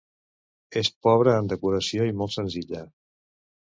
[0.81, 2.87] És pobra en decoració i molt senzilla.